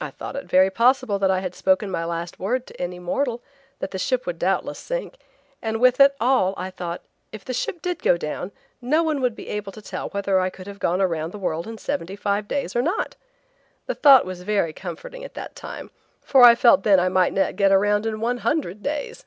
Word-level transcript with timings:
I 0.00 0.10
thought 0.10 0.34
it 0.34 0.46
very 0.50 0.70
possible 0.70 1.20
that 1.20 1.30
I 1.30 1.38
had 1.38 1.54
spoken 1.54 1.88
my 1.88 2.04
last 2.04 2.40
word 2.40 2.66
to 2.66 2.82
any 2.82 2.98
mortal, 2.98 3.40
that 3.78 3.92
the 3.92 3.96
ship 3.98 4.26
would 4.26 4.36
doubtless 4.36 4.76
sink, 4.80 5.14
and 5.62 5.78
with 5.78 6.00
it 6.00 6.16
all 6.20 6.52
I 6.56 6.68
thought, 6.68 7.02
if 7.30 7.44
the 7.44 7.54
ship 7.54 7.80
did 7.80 8.02
go 8.02 8.16
down, 8.16 8.50
no 8.80 9.04
one 9.04 9.20
would 9.20 9.36
be 9.36 9.46
able 9.46 9.70
to 9.70 9.80
tell 9.80 10.08
whether 10.08 10.40
I 10.40 10.50
could 10.50 10.66
have 10.66 10.80
gone 10.80 11.00
around 11.00 11.30
the 11.30 11.38
world 11.38 11.68
in 11.68 11.78
seventy 11.78 12.16
five 12.16 12.48
days 12.48 12.74
or 12.74 12.82
not. 12.82 13.14
The 13.86 13.94
thought 13.94 14.26
was 14.26 14.42
very 14.42 14.72
comforting 14.72 15.22
at 15.22 15.34
that 15.34 15.54
time, 15.54 15.92
for 16.22 16.42
I 16.42 16.56
felt 16.56 16.82
then 16.82 16.98
I 16.98 17.08
might 17.08 17.32
not 17.32 17.54
get 17.54 17.70
around 17.70 18.04
in 18.04 18.20
one 18.20 18.38
hundred 18.38 18.82
days. 18.82 19.26